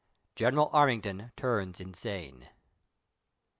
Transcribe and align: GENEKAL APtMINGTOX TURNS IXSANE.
GENEKAL 0.35 0.71
APtMINGTOX 0.73 1.29
TURNS 1.35 1.79
IXSANE. 1.79 2.47